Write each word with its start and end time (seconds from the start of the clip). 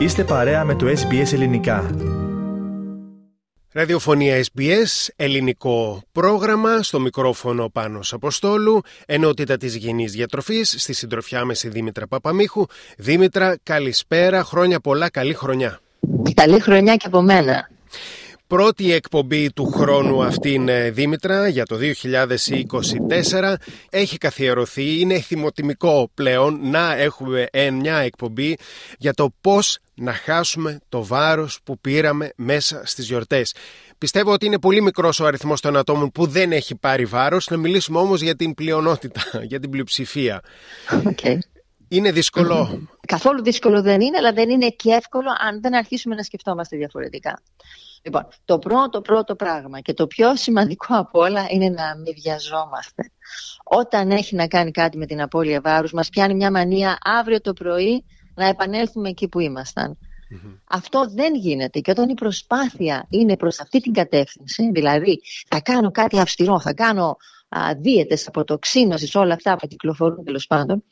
Είστε 0.00 0.24
παρέα 0.24 0.64
με 0.64 0.74
το 0.74 0.86
SBS 0.86 1.32
Ελληνικά. 1.32 1.90
Ραδιοφωνία 3.72 4.44
SBS, 4.44 5.08
ελληνικό 5.16 6.02
πρόγραμμα, 6.12 6.82
στο 6.82 7.00
μικρόφωνο 7.00 7.68
πάνω 7.68 8.00
Αποστόλου, 8.10 8.80
ενότητα 9.06 9.56
της 9.56 9.76
γενής 9.76 10.12
διατροφής, 10.12 10.74
στη 10.78 10.92
συντροφιά 10.92 11.44
με 11.44 11.54
στη 11.54 11.68
Δήμητρα 11.68 12.06
Παπαμίχου. 12.06 12.64
Δήμητρα, 12.96 13.58
καλησπέρα, 13.62 14.44
χρόνια 14.44 14.80
πολλά, 14.80 15.10
καλή 15.10 15.34
χρονιά. 15.34 15.80
Καλή 16.34 16.60
χρονιά 16.60 16.96
και 16.96 17.06
από 17.06 17.22
μένα 17.22 17.68
πρώτη 18.50 18.92
εκπομπή 18.92 19.52
του 19.52 19.66
χρόνου 19.66 20.22
αυτήν 20.22 20.68
ε, 20.68 20.90
Δήμητρα 20.90 21.48
για 21.48 21.66
το 21.66 21.76
2024 23.40 23.54
έχει 23.90 24.18
καθιερωθεί, 24.18 25.00
είναι 25.00 25.20
θυμοτιμικό 25.20 26.10
πλέον 26.14 26.58
να 26.62 26.96
έχουμε 26.96 27.46
μια 27.72 27.96
εκπομπή 27.96 28.56
για 28.98 29.12
το 29.12 29.34
πώς 29.40 29.78
να 29.94 30.12
χάσουμε 30.12 30.80
το 30.88 31.04
βάρος 31.04 31.60
που 31.64 31.78
πήραμε 31.78 32.32
μέσα 32.36 32.82
στις 32.84 33.06
γιορτές. 33.06 33.54
Πιστεύω 33.98 34.32
ότι 34.32 34.46
είναι 34.46 34.58
πολύ 34.58 34.82
μικρός 34.82 35.20
ο 35.20 35.26
αριθμός 35.26 35.60
των 35.60 35.76
ατόμων 35.76 36.10
που 36.10 36.26
δεν 36.26 36.52
έχει 36.52 36.74
πάρει 36.74 37.04
βάρος, 37.04 37.48
να 37.50 37.56
μιλήσουμε 37.56 37.98
όμως 37.98 38.20
για 38.20 38.36
την 38.36 38.54
πλειονότητα, 38.54 39.22
για 39.50 39.60
την 39.60 39.70
πλειοψηφία. 39.70 40.40
Okay. 40.90 41.38
Είναι 41.92 42.12
δύσκολο; 42.12 42.88
Καθόλου 43.06 43.42
δύσκολο 43.42 43.82
δεν 43.82 44.00
είναι, 44.00 44.16
αλλά 44.16 44.32
δεν 44.32 44.50
είναι 44.50 44.68
και 44.68 44.90
εύκολο 44.90 45.28
αν 45.38 45.60
δεν 45.60 45.74
αρχίσουμε 45.74 46.14
να 46.14 46.22
σκεφτόμαστε 46.22 46.76
διαφορετικά. 46.76 47.42
Λοιπόν, 48.02 48.28
το 48.44 48.58
πρώτο 48.58 49.00
πρώτο 49.00 49.34
πράγμα 49.34 49.80
και 49.80 49.92
το 49.92 50.06
πιο 50.06 50.36
σημαντικό 50.36 50.96
από 50.96 51.20
όλα 51.20 51.46
είναι 51.50 51.68
να 51.68 51.96
μην 51.96 52.14
βιαζόμαστε. 52.22 53.10
Όταν 53.64 54.10
έχει 54.10 54.34
να 54.34 54.46
κάνει 54.46 54.70
κάτι 54.70 54.98
με 54.98 55.06
την 55.06 55.22
απώλεια 55.22 55.60
βάρους, 55.60 55.92
μας 55.92 56.08
πιάνει 56.08 56.34
μια 56.34 56.50
μανία 56.50 56.98
αύριο 57.00 57.40
το 57.40 57.52
πρωί 57.52 58.04
να 58.34 58.46
επανέλθουμε 58.46 59.08
εκεί 59.08 59.28
που 59.28 59.40
ήμασταν. 59.40 59.98
Αυτό 60.64 61.06
δεν 61.14 61.34
γίνεται 61.34 61.80
και 61.80 61.90
όταν 61.90 62.08
η 62.08 62.14
προσπάθεια 62.14 63.06
είναι 63.08 63.36
προς 63.36 63.60
αυτή 63.60 63.80
την 63.80 63.92
κατεύθυνση, 63.92 64.70
δηλαδή 64.70 65.20
θα 65.48 65.60
κάνω 65.60 65.90
κάτι 65.90 66.18
αυστηρό, 66.18 66.60
θα 66.60 66.72
κάνω 66.74 67.16
α, 67.48 67.60
δίαιτες, 67.76 68.26
αποτοξίνωσης, 68.26 69.14
όλα 69.14 69.34
αυτά 69.34 69.56
που 69.56 69.66
κυκλοφορούν 69.66 70.24
τέλος 70.24 70.46
πάντων, 70.46 70.84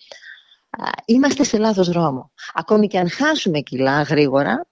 είμαστε 1.04 1.44
σε 1.44 1.58
λάθος 1.58 1.88
δρόμο. 1.88 2.32
Ακόμη 2.54 2.86
και 2.86 2.98
αν 2.98 3.10
χάσουμε 3.10 3.60
κιλά 3.60 4.02
γρήγορα, 4.02 4.66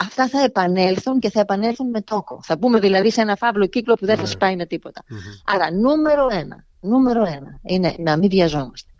αυτά 0.00 0.28
θα 0.28 0.40
επανέλθουν 0.40 1.18
και 1.18 1.30
θα 1.30 1.40
επανέλθουν 1.40 1.90
με 1.90 2.00
τόκο. 2.00 2.40
Θα 2.42 2.58
πούμε 2.58 2.78
δηλαδή 2.78 3.10
σε 3.10 3.20
ένα 3.20 3.36
φαύλο 3.36 3.66
κύκλο 3.66 3.94
που 3.94 4.06
δεν 4.06 4.16
θα 4.16 4.22
ναι. 4.22 4.28
σπάει 4.28 4.56
με 4.56 4.66
τίποτα. 4.66 5.04
Άρα 5.44 5.72
νούμερο 5.72 6.28
ένα, 6.30 6.66
νούμερο 6.80 7.24
ένα 7.24 7.60
είναι 7.62 7.94
να 7.98 8.16
μην 8.16 8.28
βιαζόμαστε. 8.28 8.92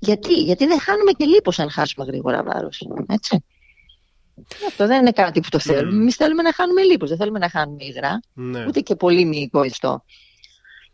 Γιατί, 0.00 0.32
Γιατί 0.34 0.66
δεν 0.66 0.80
χάνουμε 0.80 1.10
και 1.10 1.24
λίπος 1.24 1.58
αν 1.58 1.70
χάσουμε 1.70 2.06
γρήγορα 2.06 2.42
βάρος. 2.42 2.82
Έτσι. 3.06 3.44
Αυτό 4.66 4.86
δεν 4.86 5.00
είναι 5.00 5.12
κάτι 5.12 5.40
που 5.40 5.48
το 5.48 5.58
θέλουμε. 5.58 5.96
Εμείς 5.96 6.16
θέλουμε 6.16 6.42
να 6.42 6.52
χάνουμε 6.52 6.82
λίπος, 6.82 7.08
δεν 7.08 7.18
θέλουμε 7.18 7.38
να 7.38 7.50
χάνουμε 7.50 7.84
υγρά, 7.84 8.20
ναι. 8.32 8.64
ούτε 8.66 8.80
και 8.80 8.94
πολύ 8.94 9.24
μυϊκό 9.24 9.62
ιστό. 9.62 10.04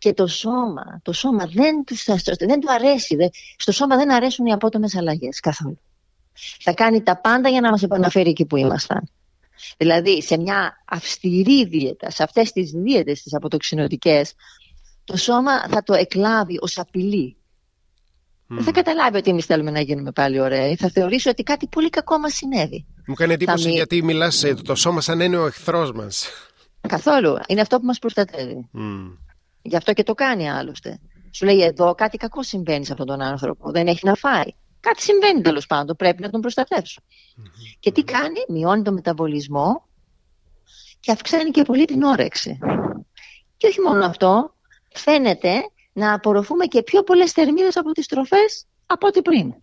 Και 0.05 0.13
το 0.13 0.27
σώμα, 0.27 1.01
το 1.03 1.13
σώμα 1.13 1.47
δεν, 1.47 1.85
δεν 2.39 2.61
του 2.61 2.73
αρέσει. 2.73 3.17
στο 3.57 3.73
σώμα 3.73 3.97
δεν 3.97 4.13
αρέσουν 4.13 4.47
οι 4.47 4.53
απότομες 4.53 4.97
αλλαγές 4.97 5.41
καθόλου 5.41 5.79
θα 6.61 6.73
κάνει 6.73 7.03
τα 7.03 7.17
πάντα 7.17 7.49
για 7.49 7.61
να 7.61 7.71
μας 7.71 7.83
επαναφέρει 7.83 8.31
εκεί 8.31 8.45
που 8.45 8.57
ήμασταν. 8.57 9.09
Δηλαδή 9.77 10.23
σε 10.23 10.39
μια 10.39 10.83
αυστηρή 10.85 11.65
δίαιτα, 11.65 12.11
σε 12.11 12.23
αυτές 12.23 12.53
τις 12.53 12.71
δίαιτες 12.71 13.23
τις 13.23 13.35
αποτοξινωτικές, 13.35 14.35
το 15.05 15.17
σώμα 15.17 15.69
θα 15.69 15.83
το 15.83 15.95
εκλάβει 15.95 16.59
ως 16.61 16.79
απειλή. 16.79 17.37
Δεν 18.47 18.65
θα 18.65 18.71
καταλάβει 18.71 19.17
ότι 19.17 19.31
εμείς 19.31 19.45
θέλουμε 19.45 19.71
να 19.71 19.81
γίνουμε 19.81 20.13
πάλι 20.13 20.41
ωραίοι. 20.41 20.77
Θα 20.77 20.89
θεωρήσει 20.89 21.29
ότι 21.29 21.43
κάτι 21.43 21.67
πολύ 21.67 21.91
κακό 21.91 22.19
μας 22.19 22.35
συνέβη. 22.35 22.87
Μου 23.07 23.15
κάνει 23.15 23.33
εντύπωση 23.33 23.71
γιατί 23.71 24.03
μιλάς 24.03 24.45
το 24.65 24.75
σώμα 24.75 25.01
σαν 25.01 25.21
είναι 25.21 25.37
ο 25.37 25.47
εχθρός 25.47 25.93
μας. 25.93 26.29
Καθόλου. 26.89 27.37
Είναι 27.47 27.61
αυτό 27.61 27.79
που 27.79 27.87
μας 27.87 27.99
προστατεύει. 27.99 28.69
Mm. 28.75 29.24
Γι' 29.67 29.77
αυτό 29.77 29.93
και 29.93 30.03
το 30.03 30.15
κάνει 30.15 30.51
άλλωστε. 30.51 30.99
Σου 31.31 31.45
λέει 31.45 31.63
εδώ 31.63 31.95
κάτι 31.95 32.17
κακό 32.17 32.43
συμβαίνει 32.43 32.85
σε 32.85 32.93
αυτόν 32.93 33.07
τον 33.07 33.21
άνθρωπο. 33.21 33.71
Δεν 33.71 33.87
έχει 33.87 34.07
να 34.07 34.15
φάει. 34.15 34.55
Κάτι 34.81 35.03
συμβαίνει 35.03 35.41
τέλος 35.41 35.67
πάντων, 35.67 35.97
πρέπει 35.97 36.23
να 36.23 36.31
τον 36.31 36.41
προστατευσω 36.41 37.01
Και 37.81 37.93
τι 37.93 38.03
κάνει, 38.03 38.45
μειώνει 38.49 38.83
τον 38.83 38.95
μεταβολισμό 38.95 39.89
και 41.01 41.13
αυξάνει 41.13 41.51
και 41.51 41.63
πολύ 41.63 41.85
την 41.85 42.03
όρεξη. 42.03 42.59
Και 43.57 43.67
όχι 43.67 43.81
μόνο 43.81 44.05
αυτό, 44.05 44.55
φαίνεται 44.95 45.53
να 45.93 46.13
απορροφούμε 46.13 46.67
και 46.67 46.83
πιο 46.83 47.03
πολλές 47.03 47.33
θερμίδες 47.33 47.77
από 47.77 47.93
τις 47.93 48.07
τροφές 48.07 48.67
από 48.87 49.07
ό,τι 49.07 49.23
πριν. 49.23 49.55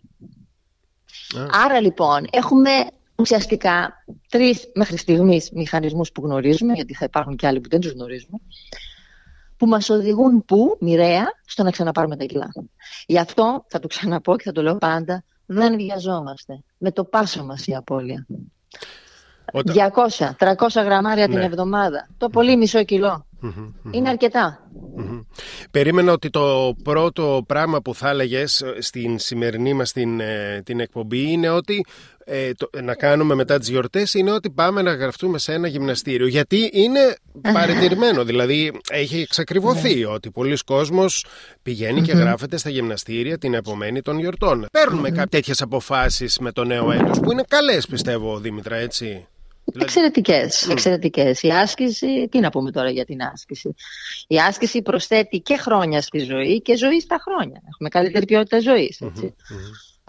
Άρα 1.50 1.80
λοιπόν 1.80 2.26
έχουμε 2.30 2.70
ουσιαστικά 3.16 4.04
τρεις 4.28 4.70
μέχρι 4.74 4.96
στιγμής 4.96 5.50
μηχανισμούς 5.50 6.12
που 6.12 6.24
γνωρίζουμε, 6.24 6.72
γιατί 6.72 6.94
θα 6.94 7.04
υπάρχουν 7.04 7.36
και 7.36 7.46
άλλοι 7.46 7.60
που 7.60 7.68
δεν 7.68 7.80
τους 7.80 7.92
γνωρίζουμε, 7.92 8.38
που 9.62 9.68
μας 9.68 9.90
οδηγούν 9.90 10.44
που, 10.44 10.76
μοιραία, 10.80 11.24
στο 11.44 11.62
να 11.62 11.70
ξαναπάρουμε 11.70 12.16
τα 12.16 12.24
κιλά. 12.24 12.48
Γι' 13.06 13.18
αυτό 13.18 13.64
θα 13.68 13.78
το 13.78 13.86
ξαναπώ 13.86 14.36
και 14.36 14.42
θα 14.44 14.52
το 14.52 14.62
λέω 14.62 14.76
πάντα, 14.76 15.24
δεν 15.46 15.76
βιαζόμαστε. 15.76 16.62
Με 16.78 16.90
το 16.92 17.04
πάσο 17.04 17.44
μας 17.44 17.66
η 17.66 17.74
απώλεια. 17.74 18.26
200-300 19.52 20.84
γραμμάρια 20.84 21.28
την 21.28 21.38
ναι. 21.38 21.44
εβδομάδα. 21.44 22.08
Το 22.16 22.28
πολύ 22.28 22.56
μισό 22.56 22.84
κιλό. 22.84 23.26
Είναι 23.90 24.08
αρκετά. 24.08 24.70
Περίμενα 25.70 26.12
ότι 26.12 26.30
το 26.30 26.74
πρώτο 26.82 27.42
πράγμα 27.46 27.80
που 27.80 27.94
θα 27.94 28.08
έλεγες 28.08 28.64
στην 28.78 29.18
σημερινή 29.18 29.74
μας 29.74 29.92
την, 29.92 30.20
ε, 30.20 30.62
την 30.64 30.80
εκπομπή 30.80 31.32
είναι 31.32 31.48
ότι 31.48 31.84
ε, 32.32 32.52
να 32.82 32.94
κάνουμε 32.94 33.34
μετά 33.34 33.58
τις 33.58 33.68
γιορτές 33.68 34.14
είναι 34.14 34.32
ότι 34.32 34.50
πάμε 34.50 34.82
να 34.82 34.94
γραφτούμε 34.94 35.38
σε 35.38 35.52
ένα 35.52 35.68
γυμναστήριο. 35.68 36.26
Γιατί 36.26 36.70
είναι 36.72 37.16
παρετηρημένο. 37.52 38.24
Δηλαδή 38.24 38.72
έχει 38.90 39.20
εξακριβωθεί 39.20 39.94
ναι. 39.94 40.06
ότι 40.06 40.30
πολλοί 40.30 40.56
κόσμος 40.64 41.26
και 42.02 42.12
γράφεται 42.12 42.56
στα 42.56 42.70
γυμναστήρια 42.70 43.38
την 43.38 43.54
επομένη 43.54 44.02
των 44.02 44.18
γιορτών. 44.18 44.66
Παίρνουμε 44.72 45.08
κάποιες 45.08 45.28
τέτοιες 45.28 45.62
αποφάσεις 45.62 46.38
με 46.38 46.52
το 46.52 46.64
νέο 46.64 46.92
έτος 46.92 47.20
που 47.20 47.32
είναι 47.32 47.44
καλές 47.48 47.86
πιστεύω 47.86 48.38
Δήμητρα 48.38 48.76
έτσι. 48.76 49.26
Δηλαδή... 49.64 49.84
Εξαιρετικές, 49.84 50.68
εξαιρετικές. 50.68 51.42
Η 51.42 51.48
άσκηση, 51.48 52.28
τι 52.30 52.38
να 52.38 52.50
πούμε 52.50 52.70
τώρα 52.70 52.90
για 52.90 53.04
την 53.04 53.22
άσκηση. 53.32 53.74
Η 54.26 54.38
άσκηση 54.38 54.82
προσθέτει 54.82 55.40
και 55.40 55.56
χρόνια 55.56 56.00
στη 56.00 56.18
ζωή 56.18 56.62
και 56.62 56.76
ζωή 56.76 57.00
στα 57.00 57.18
χρόνια. 57.24 57.62
Έχουμε 57.68 57.88
καλύτερη 57.88 58.24
ποιότητα 58.24 58.60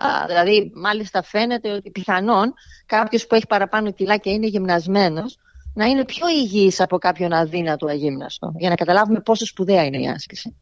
ζωής. 0.01 0.25
δηλαδή, 0.27 0.71
μάλιστα 0.75 1.23
φαίνεται 1.23 1.71
ότι 1.71 1.91
πιθανόν 1.91 2.53
κάποιος 2.85 3.27
που 3.27 3.35
έχει 3.35 3.47
παραπάνω 3.47 3.91
κιλά 3.91 4.17
και 4.17 4.29
είναι 4.29 4.47
γυμνασμένος 4.47 5.37
να 5.73 5.85
είναι 5.85 6.05
πιο 6.05 6.27
υγιής 6.27 6.79
από 6.79 6.97
κάποιον 6.97 7.33
αδύνατο 7.33 7.87
αγύμναστο. 7.87 8.53
Για 8.57 8.69
να 8.69 8.75
καταλάβουμε 8.75 9.19
πόσο 9.19 9.45
σπουδαία 9.45 9.85
είναι 9.85 10.01
η 10.01 10.07
άσκηση. 10.07 10.55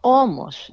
Όμως, 0.00 0.72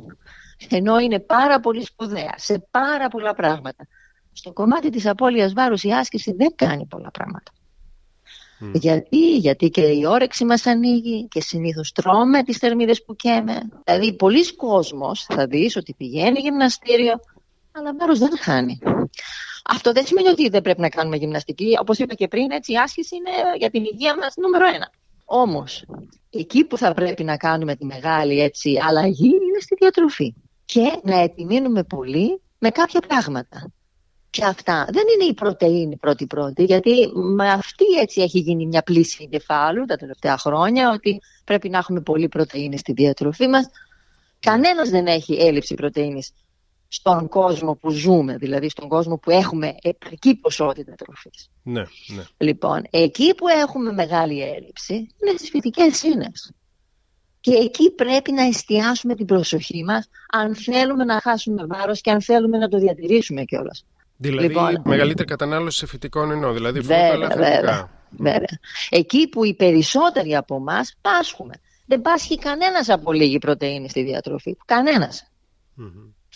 ενώ 0.70 1.00
είναι 1.00 1.20
πάρα 1.20 1.60
πολύ 1.60 1.86
σπουδαία 1.86 2.34
σε 2.36 2.68
πάρα 2.72 3.08
πολλά 3.08 3.34
πράγματα, 3.34 3.88
στο 4.32 4.54
κομμάτι 4.54 4.90
της 4.90 5.06
απώλειας 5.06 5.54
βάρους 5.54 5.84
η 5.84 5.92
άσκηση 5.92 6.34
δεν 6.34 6.56
κάνει 6.56 6.86
πολλά 6.86 7.12
πράγματα. 7.12 7.52
Γιατί, 8.74 9.38
γιατί 9.38 9.70
και 9.70 9.82
η 9.82 10.06
όρεξη 10.06 10.46
μας 10.46 10.66
ανοίγει 10.66 11.28
και 11.28 11.42
συνήθως 11.42 11.92
τρώμε 11.92 12.44
τις 12.44 12.58
θερμίδες 12.58 13.04
που 13.04 13.16
καίμε. 13.16 13.62
Δηλαδή 13.84 14.16
πολλοί 14.16 14.56
κόσμος 14.56 15.24
θα 15.24 15.48
δεις 15.48 15.76
ότι 15.76 15.94
πηγαίνει 15.94 16.40
γυμναστήριο 16.40 17.20
αλλά 17.78 17.96
βάρος 18.00 18.19
δεν 18.19 18.38
χάνει. 18.38 18.80
Αυτό 19.66 19.91
δεν 19.91 20.06
σημαίνει 20.06 20.28
ότι 20.28 20.50
δεν 20.50 20.62
πρέπει 20.62 20.81
να 20.81 20.90
κάνουμε 20.90 21.18
γυμναστική. 21.18 21.78
Όπως 21.80 21.97
είπα 21.97 22.13
και 22.13 22.28
πριν, 22.28 22.52
έτσι, 22.52 22.72
η 22.72 22.78
άσκηση 22.78 23.16
είναι 23.16 23.31
για 23.58 23.69
την 23.69 23.84
υγεία 23.84 24.16
μας 24.16 24.34
νούμερο 24.36 24.66
ένα. 24.68 24.91
Όμως, 25.25 25.85
εκεί 26.30 26.64
που 26.64 26.78
θα 26.78 26.94
πρέπει 26.94 27.24
να 27.24 27.38
κάνουμε 27.38 27.75
τη 27.75 27.85
μεγάλη 27.85 28.41
έτσι, 28.41 28.80
αλλαγή 28.88 29.28
είναι 29.28 29.59
στη 29.59 29.75
διατροφή. 29.75 30.34
Και 30.66 31.00
να 31.03 31.19
επιμείνουμε 31.19 31.84
πολύ 31.84 32.41
με 32.59 32.70
κάποια 32.70 33.00
πράγματα 33.08 33.72
και 34.29 34.46
αυτά. 34.46 34.88
Δεν 34.91 35.03
είναι 35.14 35.29
η 35.29 35.34
πρωτεΐνη 35.34 35.97
πρώτη-πρώτη, 35.97 36.64
γιατί 36.64 37.11
με 37.14 37.50
αυτή 37.50 37.85
έτσι 38.02 38.22
έχει 38.22 38.40
γίνει 38.40 38.66
μια 38.66 38.82
πλήση 38.82 39.17
εγκεφάλου 39.23 39.85
τα 39.85 39.96
τελευταία 39.96 40.38
χρόνια, 40.38 40.91
ότι 40.91 41.22
πρέπει 41.44 41.70
να 41.70 41.78
έχουμε 41.78 42.02
πολύ 42.02 42.28
πρωτεΐνη 42.28 42.78
στη 42.78 42.94
διατροφή 42.94 43.47
μας. 43.47 43.70
Κανένας 44.40 44.90
δεν 44.90 45.05
έχει 45.08 45.34
έλλειψη 45.34 45.73
πρωτεΐνης 45.73 46.32
στον 46.87 47.28
κόσμο 47.28 47.76
που 47.76 47.90
ζούμε, 47.90 48.37
δηλαδή 48.37 48.70
στον 48.70 48.87
κόσμο 48.87 49.17
που 49.17 49.32
έχουμε 49.32 49.76
επαρκή 49.82 50.35
ποσότητα 50.35 50.93
τροφής. 50.96 51.49
Ναι, 51.64 51.84
ναι. 52.16 52.23
Λοιπόν, 52.37 52.82
εκεί 52.90 53.35
που 53.35 53.47
έχουμε 53.47 53.91
μεγάλη 53.91 54.41
έλλειψη 54.41 54.93
είναι 54.93 55.37
στις 55.37 55.49
φυτικές 55.49 56.03
ίνες. 56.03 56.53
Και 57.40 57.52
εκεί 57.52 57.91
πρέπει 57.91 58.32
να 58.32 58.43
εστιάσουμε 58.43 59.16
την 59.16 59.26
προσοχή 59.26 59.84
μας 59.84 60.09
αν 60.32 60.55
θέλουμε 60.55 61.03
να 61.03 61.22
χάσουμε 61.22 61.66
βάρος 61.66 62.02
και 62.02 62.11
αν 62.11 62.22
θέλουμε 62.22 62.58
να 62.58 62.67
το 62.67 62.78
διατηρήσουμε 62.78 63.43
κιόλας. 63.43 63.85
Δηλαδή 64.17 64.47
λοιπόν, 64.47 64.81
μεγαλύτερη 64.85 65.28
κατανάλωση 65.28 65.78
σε 65.78 65.85
φυτικών 65.85 66.31
εννοώ, 66.31 66.53
δηλαδή 66.53 66.81
φρούτα 66.81 67.28
βέβαια, 67.28 67.90
βέβαια, 68.09 68.59
Εκεί 68.90 69.29
που 69.29 69.43
οι 69.43 69.53
περισσότεροι 69.53 70.35
από 70.35 70.55
εμά 70.55 70.79
πάσχουμε. 71.02 71.53
Δεν 71.85 72.02
πάσχει 72.02 72.38
κανένας 72.38 72.90
από 72.90 73.14
λίγη 73.14 73.38
πρωτενη 73.38 73.90
στη 73.90 74.03
διατροφή. 74.03 74.58
Κανένας. 74.66 75.31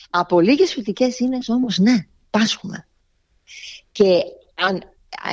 Από 0.09 0.39
λίγες 0.39 0.73
φυτικέ 0.73 1.07
ίνες 1.17 1.49
όμως, 1.49 1.77
ναι, 1.77 2.05
πάσχουμε. 2.29 2.87
Και 3.91 4.21
αν 4.55 4.81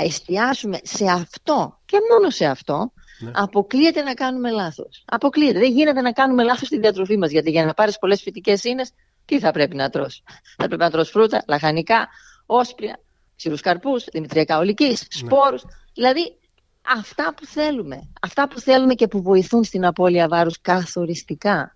εστιάσουμε 0.02 0.78
σε 0.82 1.04
αυτό 1.10 1.78
και 1.84 1.98
μόνο 2.10 2.30
σε 2.30 2.44
αυτό, 2.44 2.92
ναι. 3.18 3.30
αποκλείεται 3.34 4.02
να 4.02 4.14
κάνουμε 4.14 4.50
λάθος. 4.50 5.02
Αποκλείεται. 5.06 5.58
Δεν 5.58 5.70
γίνεται 5.72 6.00
να 6.00 6.12
κάνουμε 6.12 6.42
λάθος 6.42 6.66
στη 6.66 6.78
διατροφή 6.78 7.16
μας, 7.16 7.30
γιατί 7.30 7.50
για 7.50 7.64
να 7.64 7.74
πάρεις 7.74 7.98
πολλές 7.98 8.22
φυτικές 8.22 8.64
ίνες, 8.64 8.90
τι 9.24 9.38
θα 9.38 9.50
πρέπει 9.50 9.76
να 9.76 9.90
τρως; 9.90 10.22
Θα 10.56 10.66
πρέπει 10.66 10.82
να 10.82 10.90
τρως 10.90 11.10
φρούτα, 11.10 11.44
λαχανικά, 11.46 12.08
όσπρια, 12.46 13.00
ξηρούς 13.36 13.60
καρπούς, 13.60 14.04
δημητριακά 14.12 14.58
ολικής, 14.58 15.00
ναι. 15.00 15.28
σπόρους. 15.28 15.62
Δηλαδή, 15.94 16.38
αυτά 16.86 17.34
που 17.34 17.46
θέλουμε. 17.46 18.08
Αυτά 18.20 18.48
που 18.48 18.60
θέλουμε 18.60 18.94
και 18.94 19.08
που 19.08 19.22
βοηθούν 19.22 19.64
στην 19.64 19.86
απώλεια 19.86 20.28
βάρους 20.28 20.60
καθοριστικά. 20.60 21.75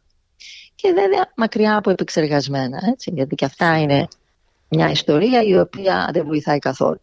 Και 0.75 0.92
βέβαια 0.92 1.32
μακριά 1.37 1.76
από 1.76 1.90
επεξεργασμένα, 1.90 2.78
έτσι, 2.92 3.10
γιατί 3.14 3.34
και 3.34 3.44
αυτά 3.44 3.78
είναι 3.78 4.08
μια 4.69 4.90
ιστορία 4.90 5.42
η 5.42 5.58
οποία 5.58 6.10
δεν 6.12 6.26
βοηθάει 6.26 6.58
καθόλου. 6.58 7.00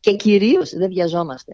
Και 0.00 0.12
κυρίως 0.12 0.70
δεν 0.70 0.88
βιαζόμαστε. 0.88 1.52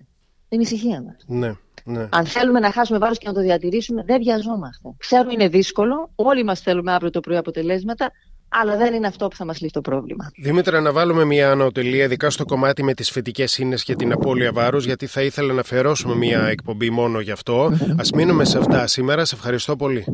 Την 0.49 0.61
ησυχία 0.61 1.03
μας. 1.03 1.17
Ναι. 1.27 1.53
Ναι. 1.85 2.09
Αν 2.11 2.27
θέλουμε 2.27 2.61
να 2.61 2.73
χάσουμε 2.73 2.99
βάρος 2.99 3.19
και 3.19 3.29
να 3.29 3.35
το 3.35 3.41
διατηρήσουμε, 3.41 4.03
δεν 4.07 4.19
βιαζόμαστε. 4.23 4.89
Ξέρουμε 4.99 5.33
είναι 5.33 5.49
δύσκολο, 5.49 6.11
όλοι 6.15 6.45
μας 6.45 6.61
θέλουμε 6.61 6.93
αύριο 6.93 7.11
το 7.11 7.21
πρωί 7.21 7.37
αποτελέσματα, 7.37 8.13
αλλά 8.49 8.77
δεν 8.77 8.95
είναι 8.95 9.07
αυτό 9.07 9.29
που 9.29 9.37
θα 9.37 9.45
μας 9.45 9.61
λύσει 9.61 9.73
το 9.73 9.81
πρόβλημα. 9.81 10.31
Δημήτρα, 10.37 10.81
να 10.81 10.93
βάλουμε 10.93 11.25
μια 11.25 11.51
ανωτελεία, 11.51 12.05
ειδικά 12.05 12.31
στο 12.31 12.45
κομμάτι 12.45 12.83
με 12.83 12.95
τις 12.95 13.11
φυτικές 13.11 13.59
ίνες 13.59 13.83
και 13.85 13.95
την 13.95 14.13
απώλεια 14.13 14.53
βάρους, 14.53 14.85
γιατί 14.85 15.07
θα 15.07 15.23
ήθελα 15.23 15.53
να 15.53 15.61
αφιερώσουμε 15.61 16.15
μια 16.15 16.47
εκπομπή 16.47 16.91
μόνο 16.91 17.21
γι' 17.21 17.31
αυτό. 17.31 17.73
Ας 17.99 18.11
μείνουμε 18.11 18.45
σε 18.45 18.59
αυτά 18.59 18.87
σήμερα. 18.87 19.25
Σε 19.25 19.35
ευχαριστώ 19.35 19.77
πολύ. 19.77 20.05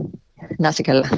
Να 0.59 0.69
είσαι 0.69 0.83
καλά. 0.83 1.09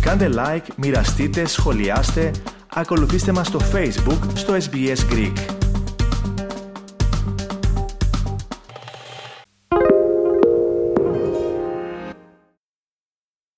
Κάντε 0.00 0.30
like, 0.34 0.66
μοιραστείτε, 0.76 1.46
σχολιάστε, 1.46 2.30
ακολουθήστε 2.74 3.32
μας 3.32 3.46
στο 3.46 3.60
Facebook, 3.72 4.18
στο 4.34 4.54
SBS 4.54 5.12
Greek. 5.12 5.61